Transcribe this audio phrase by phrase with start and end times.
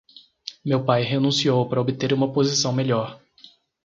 [0.65, 3.21] Meu pai renunciou para obter uma posição melhor.